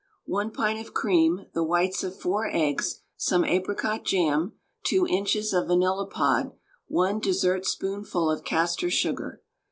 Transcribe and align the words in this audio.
1 0.25 0.49
pint 0.49 0.79
of 0.79 0.95
cream, 0.95 1.45
the 1.53 1.63
whites 1.63 2.03
of 2.03 2.19
4 2.19 2.49
eggs, 2.51 3.01
some 3.17 3.45
apricot 3.45 4.03
jam, 4.03 4.53
2 4.87 5.05
inches 5.05 5.53
of 5.53 5.67
vanilla 5.67 6.07
pod, 6.07 6.53
1 6.87 7.19
dessertspoonful 7.19 8.31
of 8.31 8.43
castor 8.43 8.89
sugar. 8.89 9.43